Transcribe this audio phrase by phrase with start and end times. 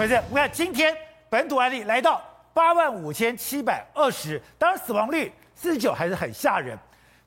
[0.00, 0.96] 不是，我看今天
[1.28, 2.22] 本土案例来到
[2.54, 6.74] 八万五千七百二十，当然死亡率四十九还是很吓人。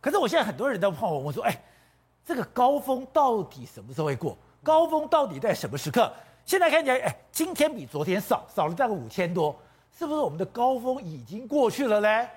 [0.01, 1.55] 可是我现在很多人都问我，我说，哎，
[2.25, 4.35] 这个高峰到底什么时候会过？
[4.63, 6.11] 高峰到底在什么时刻？
[6.45, 9.55] 现在看起来，哎，今天比昨天少，少了大概五千多，
[9.95, 12.27] 是不是我们的高峰已经过去了嘞？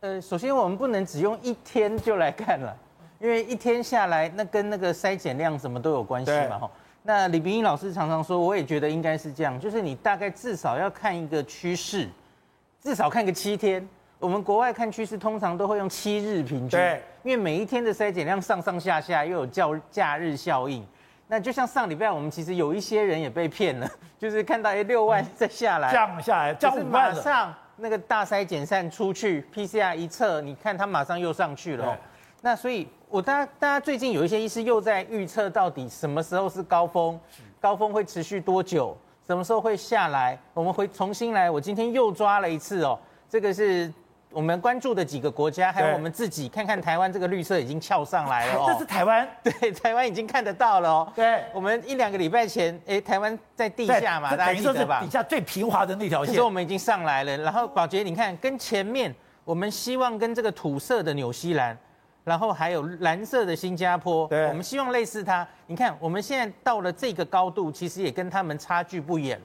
[0.00, 2.76] 呃，首先我们不能只用一天就来看了，
[3.18, 6.70] 因为一天下来，那跟那个筛检量什么都有关系嘛，哈。
[7.06, 12.08] 那李冰英老师常常说，我也觉得应该是这样，就是你大概至少要看一个趋势，
[12.82, 13.88] 至少看个七天。
[14.18, 20.84] 我们国外看趋势，通常都会用七日平均，对，因为每一天的筛检量上上下下，又有较假日效应。
[21.28, 23.88] 那就像上礼拜，我们其实有一些人也被骗了，
[24.18, 31.96] 就是看到哎六万再下来，降下来，降五万，马上那个大筛检散出去，PCR 一测，你看它马上又上去了。
[32.42, 37.18] 那所以，我大家大家最近有一些医师又在预测，到底什么时候是高峰，
[37.60, 38.96] 高峰会持续多久，
[39.26, 40.38] 什么时候会下来？
[40.52, 41.50] 我们会重新来。
[41.50, 42.98] 我今天又抓了一次哦，
[43.28, 43.92] 这个是。
[44.32, 48.66] 我们关注的几个国家，还有我们自己，看看台湾这个绿色已经翘上来了哦。
[48.68, 51.12] 这是台湾，对，台湾已经看得到了哦。
[51.14, 55.00] 对，我们一两个礼拜前，哎，台湾在地下嘛，大家记得吧？
[55.00, 56.34] 底下最平滑的那条线。
[56.34, 57.34] 所以我们已经上来了。
[57.38, 61.78] 然后宝杰，你看，跟前面我们希望跟这个土色的纽西兰，
[62.26, 65.46] 然后还有蓝色的新加坡，对，我们希望类似它。
[65.68, 69.40] 你看，我们现在到了这个高度，其实也跟他们差距不远。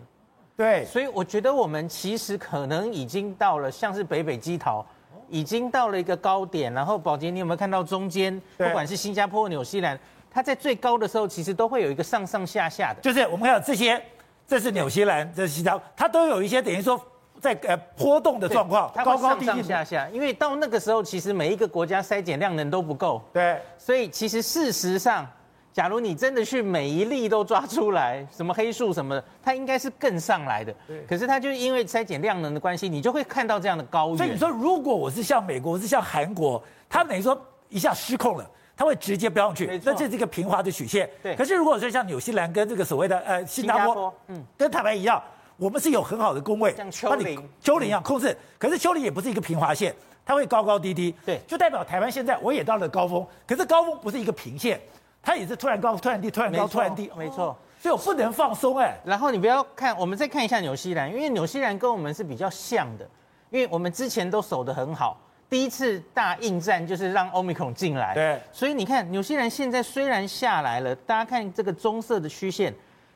[0.57, 4.83] 对，所以我觉得我们其实可能已经到了，像是北北基桃。
[5.29, 8.37] 已经到了一个高点，然后宝杰，你有没有看到中间？
[8.57, 9.97] 不管是新加坡、纽西兰，
[10.29, 12.99] 它在最高的时候，其实都会有一个上上下下的。
[12.99, 14.01] 就是我们看到这些，
[14.45, 17.01] 这是纽西兰，这是新加坡，它都有一些等于说
[17.41, 20.07] 在呃波动的状况，它高高低低下下。
[20.13, 23.21] 因为到那个时候，其实每一个国家筛检量能都不够。
[23.33, 25.27] 对，所以其实事实上。
[25.73, 30.75] 假如你真的去每一例都抓出来，什么黑数什么的，它应该是更上来的。
[30.85, 31.01] 对。
[31.07, 34.13] 可是它就是因为筛检量能的关系，你就会看到这样的高。
[34.17, 39.65] 所以你说，如果我是像美国，我是像韩国，它等于说一下失控了，它会直接飙上去。
[39.85, 41.09] 那这是一个平滑的曲线。
[41.23, 41.33] 对。
[41.37, 45.23] 可是如果说像纽西兰跟这个所谓的呃新加坡，加坡嗯，跟台湾一样，
[45.61, 48.35] 我们是有很好的工位，像丘陵，丘陵一样控制。
[48.57, 49.95] 可是丘陵也不是一个平滑线，
[50.25, 51.13] 它会高高低低。
[51.23, 51.39] 对。
[51.47, 54.81] 就代表台湾现在我也到了高峰，可是高峰不是一个平线。
[55.21, 58.97] 它也是突然高、突然低、突然高、突然低，没错，所以我不能放松哎。
[59.05, 63.07] 然后你不要看，我们再看一下纽西兰，因为纽西兰跟我们是比较像的，
[63.51, 65.15] 因为我们之前都守得很好，
[65.47, 72.73] 第一次大应战就是让 Omicron 进来，对，所以你看纽西兰现在虽然下来了，大家看这个棕色的曲线，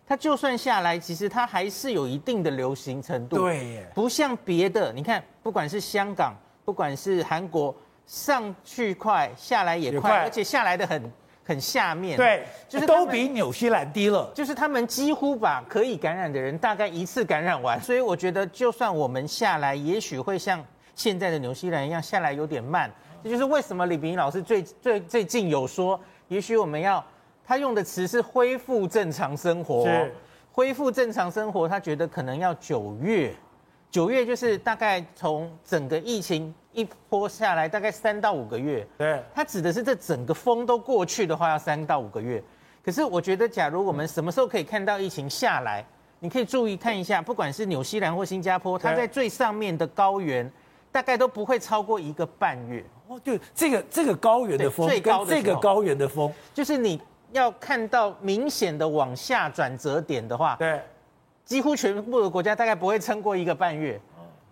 [0.08, 6.34] 它就算下来，其实它还是有一定的流行程度，对耶，不像别的，你看不管是香港，
[6.64, 11.12] 不管是韩国，上去快，下来也快，也快而且下来的很。
[11.48, 14.32] 很下面，对，就是都比纽西兰低了。
[14.34, 20.66] 就是他们几乎把可以感染的人大概一次感染完，所以我觉得就算我们下来，也许会像
[20.96, 22.92] 现在的纽西兰一样下来有点慢。
[23.24, 27.06] 这就是为什么李秉颖老师最最最近有说，也许我们要
[27.46, 29.86] 他用的词是恢复正常生活，
[30.52, 33.34] 恢复正常生活，他觉得可能要九月，
[33.92, 36.54] 九月就是大概从整个疫情。
[36.76, 42.44] 一波下来大概三到五个月，对，他指的是这整个风都过去的话要三到五个月。
[42.84, 45.86] 可是我觉得，假如我们什么时候可以看到疫情下来，
[46.20, 50.52] 你可以注意看一下，不管是纽西兰或新加坡，它在最上面的高原，
[50.92, 52.84] 大概都不会超过一个半月。
[53.08, 57.00] 哦，对这个这个高原的风，最高的这个高原的风，就是你
[57.36, 60.82] 要看到明显的往下转折点的话，对，
[61.44, 64.00] 几乎全部的国家大概不会撑过一个半月。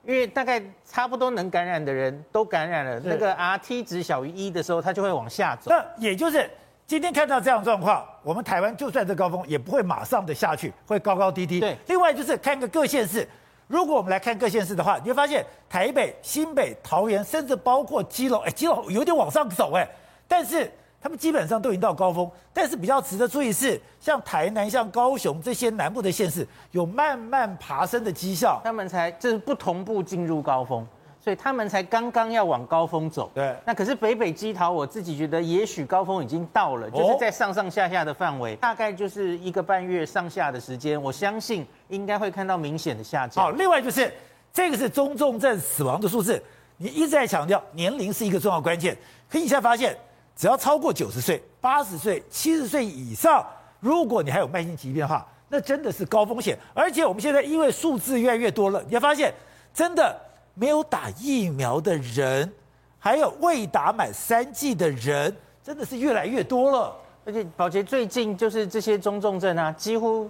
[0.06, 5.72] 因为大概差不多能感染的人都感染了，那个 Rt 值小于一的时候，它就会往下走。
[5.72, 6.50] 那也就是
[6.86, 11.62] 今天看到这样状况，我们台湾就算这高峰，也不会马上的下去，会高高低低。
[11.62, 11.78] 对。
[11.88, 13.26] 另外就是看个各县市，
[13.68, 19.88] 如果我们来看各县市的话，你会发现台北、新北、桃园，甚至包括基隆，哎，基隆有点往上走，哎，
[20.28, 20.70] 但是。
[21.04, 28.58] 他们基本上都已经到高峰，但是比较值得注意是，像台南、像高雄这些南部的县市，有慢慢爬升的迹象。
[28.64, 30.88] 他们才这是不同步进入高峰，
[31.20, 33.30] 所以他们才刚刚要往高峰走。
[33.36, 43.44] 对，那可是北北基桃，我自己觉得也许高峰已经到了，就是在上上下下的范围，大概就是一个半月上下的时间，我相信应该会看到明显的下降。
[43.44, 44.10] 好，另外就是
[44.54, 46.42] 这个是中重症死亡的数字，
[46.78, 48.98] 你一直在强调年龄是一个重要关键，
[49.30, 49.94] 可你现在发现。
[50.36, 53.46] 只要超过九十岁、八十岁、七十岁以上，
[53.80, 56.58] 如果你还有慢性疾病的话，那真的是高风险。
[56.74, 59.34] 而且我们现在因为数字越来越多了，你会发现，
[59.74, 60.20] 真的
[60.54, 62.52] 没有打疫苗的人，
[62.98, 66.96] 还有未打满三剂的人，真的是越来越多了。
[67.26, 70.30] 而且宝杰最近就是这些中重症啊，几乎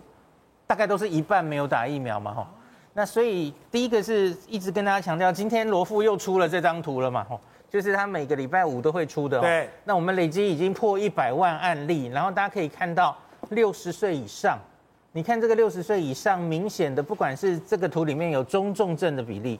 [0.67, 2.51] 大概都是一半没有打疫苗嘛，哈。
[2.93, 7.39] 那所以第一个是一直跟大家强调，今天罗富又出了这张图了嘛，哈，
[7.73, 9.41] 就是他每个礼拜五都会出的。
[9.41, 9.67] 对。
[9.83, 13.17] 那我们累积已经破一百万案例，然后大家可以看到
[13.49, 14.59] 六十岁以上，
[15.11, 19.59] 你看这个六十岁以上明显的，不管是这个图里面有中重症的比例。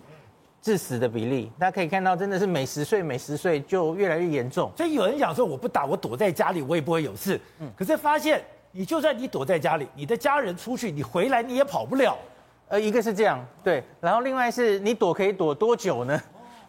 [0.61, 4.71] 致死的比例，大家可以看到，真的是每十岁每十岁就越来越严重。
[4.77, 7.37] 所以有人讲说，我不打，我躲在家里，我也不会有事。
[7.59, 12.17] 嗯，可是发现，你就算你躲在家里，你的家人出去，你回来你也跑不了。
[12.69, 16.17] 呃，一个是这样，对，然后另外是你躲可以躲多久呢？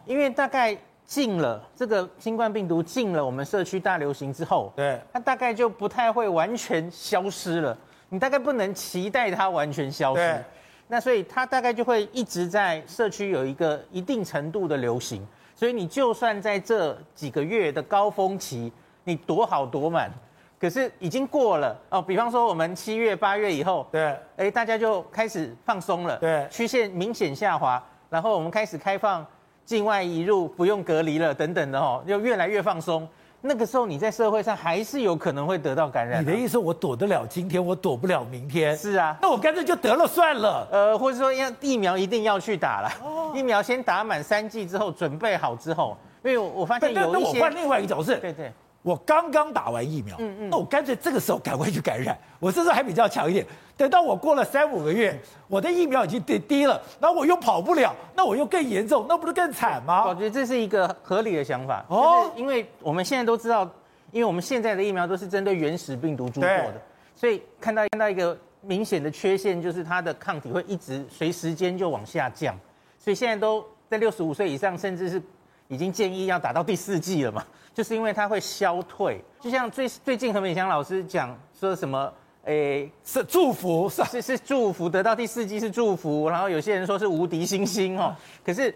[0.05, 7.77] 因为大概进了这个新冠病毒进了我们社区大流行之后，对，它大概就不太会完全消失了。
[8.09, 10.43] 你大概不能期待它完全消失。
[10.87, 15.25] 那所以它大概就会一直在社区有一个一定程度的流行，
[15.55, 18.71] 所以你就算在这几个月的高峰期，
[19.03, 20.11] 你躲好躲满，
[20.59, 21.99] 可是已经过了哦。
[21.99, 29.25] 比方说我们七月八月以后，对，哎，大家就开始放松了，对，曲线明显下滑，然后我们开始开放
[29.65, 33.07] 境外移入，不用隔离了等等的哦，就越来越放松。
[33.41, 36.21] 那个时候你在社会上还是有可能会得到感染。
[36.21, 38.75] 你的意思，我躲得了今天，我躲不了明天。
[38.75, 40.67] 是啊，那我干脆就得了算了。
[40.71, 42.89] 呃，或者说要疫苗一定要去打了。
[43.03, 47.33] 哦，疫苗先打满三剂之后，准备好之后，因为我发现有一些。
[47.33, 48.15] 那我换另外一种是。
[48.17, 48.51] 对对。
[48.85, 53.43] 我刚刚打完疫苗，嗯嗯，那我干脆这个时候赶快去感染，我这时候还比较强一点。
[53.75, 60.05] 等到我过了三五个月，我的疫苗已经跌低了，然后我又跑不了，那我又更严重，那不是更惨吗？
[60.07, 63.67] 我觉得这是一个合理的想法，哦，因为我们现在都知道，
[64.11, 66.79] 因为我们现在的疫苗都是针对原始病毒株做的，
[67.15, 72.55] 所以看到看到一个明显的缺陷，就是它的抗体会一直随时间就往下降，
[72.99, 75.19] 所以现在都在六十五岁以上，甚至是。
[75.67, 77.43] 已经建议要打到第四季了嘛？
[77.73, 82.11] 就是因为它会消退，就像最最近何美香老师讲说什么，
[82.45, 88.15] 诶，是祝福，是是是祝福，得到第四季是祝福，然后有些人说是无敌星星哦。
[88.45, 88.73] 可是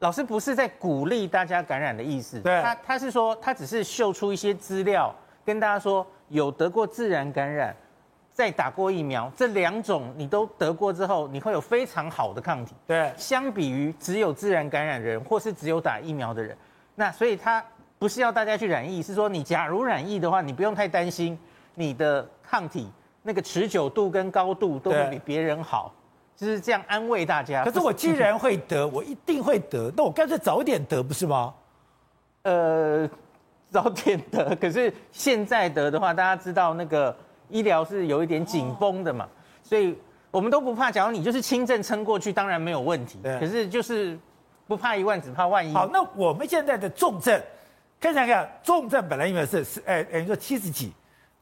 [0.00, 5.14] 老师不是在鼓励大家感染的意思，对，他他是说他只是秀出一些资料，
[5.44, 7.74] 跟大家说有得过自然感染。
[8.34, 12.74] 再打过疫苗，这两种你都得过之后，你会有非常好的抗体。
[12.84, 16.56] 对，相比于只有自然感染人或是只有打疫苗的人，
[16.96, 17.64] 那所以他
[17.96, 21.38] 不是要大家去染疫，是说你假如染疫的话，你不用太担心，
[21.76, 22.90] 你的抗体
[23.22, 25.94] 那个持久度跟高度都会比别人好，
[26.34, 27.62] 就是这样安慰大家。
[27.62, 31.54] 可是我既然会得，我一定会得，那我干脆早点得不是吗？
[32.42, 33.08] 呃，
[33.70, 37.16] 早点得，可是现在得的话，大家知道那个。
[37.48, 39.28] 医疗是有一点紧绷的嘛，
[39.62, 39.96] 所以
[40.30, 40.90] 我们都不怕。
[40.90, 43.20] 假如你就是轻症撑过去，当然没有问题。
[43.22, 44.18] 可是就是
[44.66, 45.72] 不怕一万，只怕万一。
[45.72, 47.40] 好，那我们现在的重症，
[48.00, 50.92] 看一下看，重症本来因为是是哎哎，你说七十几、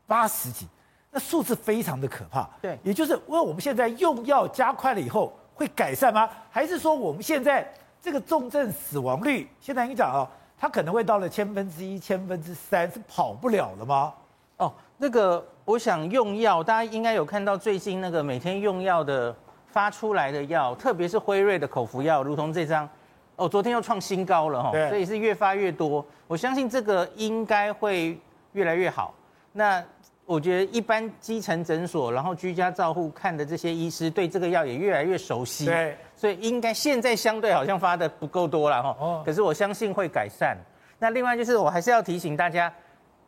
[0.06, 0.66] 八十几，
[1.10, 2.48] 那数字非常的可怕。
[2.60, 6.28] 对，也就是问我们现在用药加快了以后会改善吗？
[6.50, 7.66] 还是说我们现在
[8.02, 10.28] 这个重症死亡率，现在跟你讲啊，
[10.58, 14.12] 它可能会到了千分之一、千分之三，是跑不了了吗？
[14.58, 15.42] 哦，那个。
[15.64, 19.34] 我想用药，大家应该有看到最近那个每天用药的
[19.68, 22.88] 发出来的药，特别是辉瑞的口服药，如同这张，
[23.36, 26.04] 哦，昨天又创新高了哈，所以是越发越多。
[26.26, 28.18] 我相信这个应该会
[28.52, 29.14] 越来越好。
[29.52, 29.82] 那
[30.24, 35.66] 我觉得一般基层诊所，然后居家照护看的这些医师，对这个药也越来越熟悉。
[35.66, 38.96] 对，所以应该现在相对好像发的不够多了哈。
[38.98, 39.22] 哦。
[39.24, 40.56] 可是我相信会改善。
[40.98, 42.72] 那另外就是我还是要提醒大家。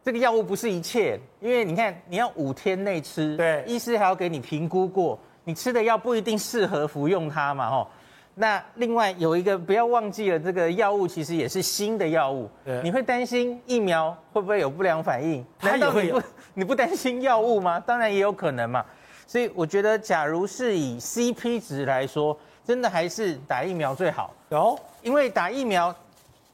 [0.05, 7.89] 这个药物不是一切，因为你看，你要五天内吃，对，医师还要给你评估过，你吃的药不一定适合服用它嘛，吼。
[8.35, 15.43] 那另外有一个不要忘记了，这个药物其实也是新的药物，对，你会担心疫苗会不会有不良反应？
[15.63, 17.81] 难道你不 你不担心药物吗？
[17.81, 18.85] 当然也有可能嘛。
[19.27, 24.35] 所以我觉得，假如是以 CP 值来说，真的还是打疫苗最好。
[24.51, 25.95] 有，因为打疫苗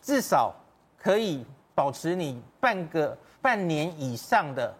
[0.00, 0.54] 至少
[0.96, 3.18] 可以保持你半个。
[3.42, 4.74] 半年以上的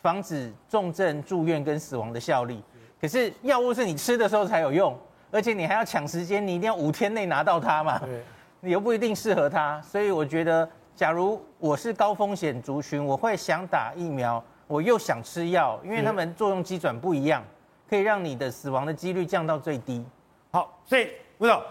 [0.00, 2.62] 防止重症住院跟死亡的效力，
[3.00, 4.96] 可是药物是你吃的时候才有用，
[5.30, 8.00] 而且你还要抢时间，你一定要五天内拿到它嘛，
[8.60, 17.42] 你又不一定适合它，所以我觉得，假如我是高风险族群，我会想打疫苗，我又想吃药，因为它们作用机转不一样，
[17.90, 20.04] 可以让你的死亡的几率降到最低。
[20.50, 21.62] 好，所以吴总，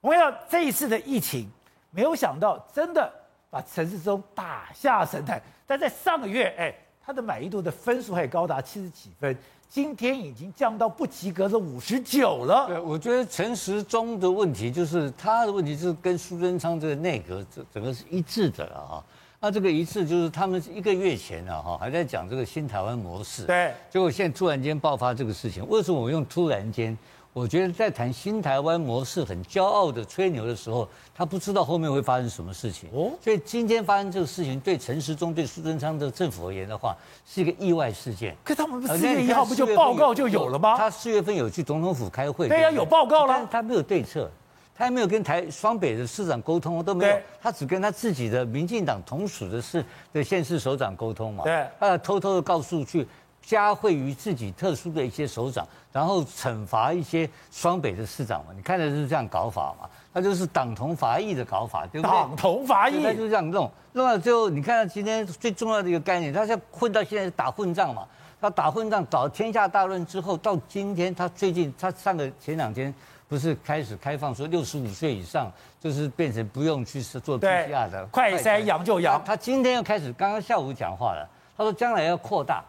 [0.00, 1.48] 我们要这一次的疫情，
[1.90, 3.12] 没有想到真的。
[3.54, 9.36] 把陈时中打下神坛，但在上个月，哎，他的满意度的分数还高达七十几分，
[9.68, 12.66] 今天已经降到不及格的五十九了。
[12.66, 18.98] 对，我觉得陈时中的问题就是他的问题是跟苏贞昌这个内阁整整个是一致的啊。
[19.38, 23.44] 那这个一次就是他们一个月前啊，哈，还在讲这个新台湾模式。
[23.44, 23.72] 对。
[23.88, 26.98] 结果现在突然间爆发这个事情，为什么我用突然间？
[27.34, 32.88] 我觉得在谈新台湾模式很骄傲的吹牛的时候，他不知道后面会发生什么事情。
[32.92, 33.10] 哦。
[33.20, 38.36] 所以今天发生这个事情，对陈时中、对苏贞昌的政府而言的话，是一个意外事件。
[38.44, 40.78] 可他们四月一号不就报告就有了吗？
[40.78, 42.46] 他四月份有去总统府开会。
[42.46, 43.34] 对呀，有报告了。
[43.36, 44.30] 但他没有对策。
[44.76, 51.44] 他还没有跟台双北的市长沟通，都没有，他只跟他自己的民进党同属的市的县市首长沟通嘛。
[51.44, 53.06] 对，他偷偷的告诉去
[53.46, 58.52] 加惠于自己特殊的一些首长，然后惩罚一些双北的市长嘛。
[58.54, 59.88] 你看的是这样搞法嘛？
[60.12, 62.10] 他就是党同伐异的搞法，对不对？
[62.10, 68.06] 党同伐异，他就这样弄，弄到最后，你看今天最重要的一个概念，他现在混到现在是打混战嘛？
[68.40, 72.92] 他打混战搞天下大乱之后，到今天他最近他上个前两天。
[73.26, 79.20] 不是开始开放说六十五岁以上就是变成不用去做 PCR 的，快筛阳就阳。
[79.24, 82.62] 他今天又开始，刚刚下午讲话了，他说将来要扩大，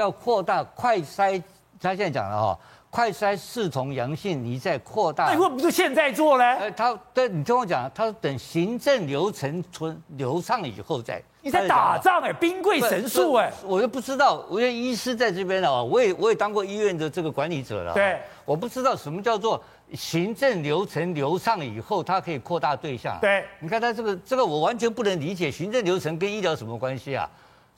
[0.00, 1.42] 要扩大快筛。
[1.80, 2.58] 他现在讲了哈，
[2.90, 5.26] 快筛视同阳性，你再扩大。
[5.26, 6.44] 那为什么不是现在做呢？
[6.44, 11.22] 呃，他对你听我讲，他说等行政流程存流畅以后再。
[11.42, 17.94] 你在打仗哎、欸，兵贵神速哎，我就不知道，我觉得医师在这边啊，我也我也当过医院的这个管理者了。
[17.94, 19.62] 对，我不知道什么叫做。
[19.92, 23.18] 行政流程流畅以后，它可以扩大对象。
[23.20, 27.28] 对，你看他这个这个，我完全不能理解，行政流程跟医疗什么关系啊？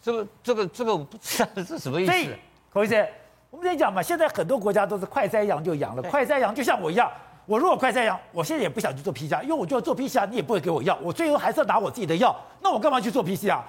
[0.03, 2.13] 这个这个这个我不知道这是什么意思。
[2.73, 3.07] 孔医生，
[3.51, 7.09] 我们在讲嘛，现在很多国家都是快筛阳就阳了，快筛阳就像我一样，
[7.47, 13.61] 我如果快筛阳，我现在也不想去做 PCR，因为我觉得做 PCR 你也不会给我药，我最后还是要拿我自己的药，那我干嘛去做 PCR？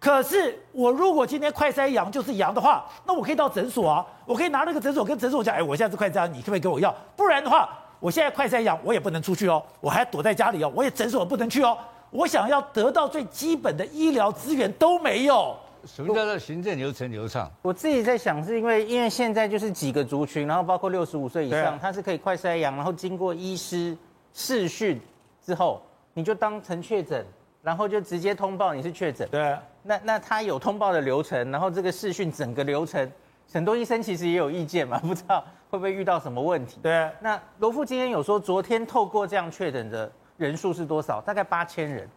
[0.00, 6.94] 可是我如果今天快筛阳就是阳的话，那我可以到诊所啊，我可以拿那个诊所跟诊所讲，哎，我现在是快筛阳，你可不可以给我药？
[7.14, 7.68] 不然的话。
[8.00, 11.74] 我现在快筛阳，我也不能出去哦，我还躲在家里哦，我也诊所不能去哦。
[12.10, 15.56] 我想要得到最基本的医疗资源都没有。
[15.86, 17.50] 什么叫做行政流程流畅？
[17.62, 23.96] 我自己在想，是因为因为现在就是几个族群，然后包括六十五岁以上，他是可以快筛阳，然后经过医师
[24.32, 25.00] 试讯
[25.44, 27.24] 之后，你就当成确诊，
[27.62, 29.28] 然后就直接通报你是确诊。
[29.30, 29.56] 对。
[29.82, 33.10] 那那他有通报的流程，然后这个试讯整个流程，
[33.52, 35.44] 很多医生其实也有意见嘛， 不知道。
[35.70, 36.78] 会不会遇到什么问题？
[36.80, 41.20] 对，那罗富今天有说，昨天透过这样确诊的人数是多少？
[41.20, 42.08] 大概八千人，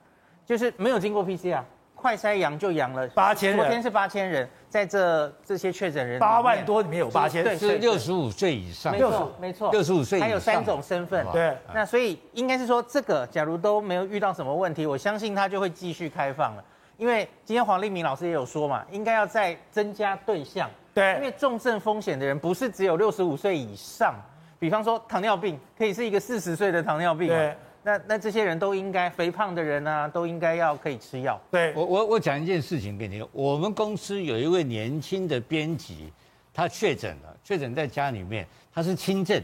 [0.46, 1.64] 就是没有经过 PCR，
[1.98, 3.06] 快筛阳就阳了。
[3.10, 3.60] 八千人。
[3.60, 11.58] 昨天是八千人，在这这些确诊人八万多里面有八千，对，是六十五岁以上，没错，没错，六十五岁以上，还有三种身份，对。
[11.74, 16.64] 那所以应该是说，这个假如都没有遇到什么问题，我相信他就会继续开放了。
[16.98, 20.70] 因为今天黄立明老师也有说嘛，应该要再增加对象。
[20.94, 24.16] 对，因为重症风险的人不是只有六十五岁以上，
[24.58, 27.56] 比方说糖尿病可以是一个四十岁的糖尿病，对，
[27.88, 31.40] 那那这些人都应该肥胖的人啊，都应该要可以吃药。
[31.50, 36.12] 对，我我我讲一件事情给你，我们公司有一位年轻的编辑，
[36.54, 39.42] 他确诊了，确诊在家里面，他是轻症，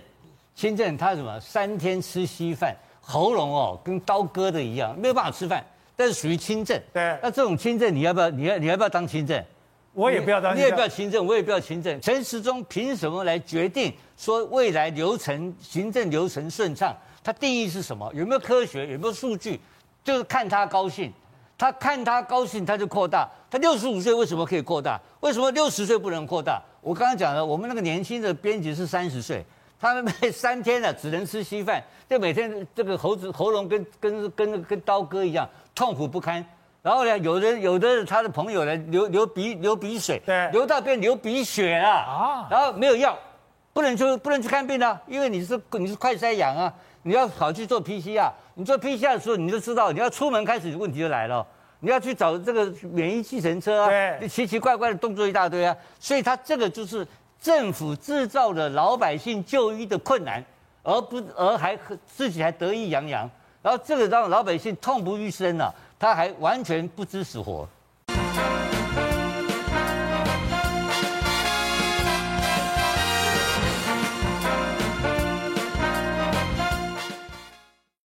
[0.53, 6.77] 轻症他什么三天吃稀饭，喉咙哦跟刀割的一样，没有办法吃饭，但是属于轻症。
[6.91, 8.29] 对，那这种轻症你要不要？
[8.29, 9.41] 你要你要不要当轻症？
[9.93, 11.97] 我也不要当，你也不要轻症，我也不要轻症。
[12.01, 16.93] 陈时中凭什么来决定说未来流程行政流程顺畅？
[17.23, 18.11] 他定义是什么？
[18.13, 18.85] 有没有科学？
[18.87, 19.59] 有没有数据？
[20.03, 21.11] 就是看他高兴，
[21.57, 23.29] 他看他高兴他就扩大。
[23.49, 24.99] 他六十五岁为什么可以扩大？
[25.21, 26.61] 为什么六十岁不能扩大？
[26.81, 29.45] 我刚刚讲了，我们那个年轻的编辑是三十岁，
[29.79, 36.43] 他们每三天呢只能吃稀饭，就每天这个喉子喉咙跟跟跟跟刀割一样，痛苦不堪。
[36.81, 42.47] 然后呢，有的有的他的朋友呢，流流鼻流鼻水，对，流到变流鼻血了啊。
[42.51, 43.17] 然后没有药，
[43.71, 46.73] 不能去不能去看病啊，因为你是你是快筛阳啊，
[47.03, 48.31] 你要跑去做 PCR。
[48.55, 51.45] 你做 PCR 的时候，你就知道你要出门开始问题就来了，
[51.79, 55.75] 你要去找这个免疫计程车啊，对，奇奇怪怪的动作一大堆啊。
[55.99, 57.07] 所以他这个就是
[57.41, 60.43] 政府制造了老百姓就医的困难，
[60.81, 63.29] 而不而还自己还得意洋洋，
[63.61, 65.73] 然后这个让老百姓痛不欲生啊。
[65.99, 67.67] 他还完全不知死活。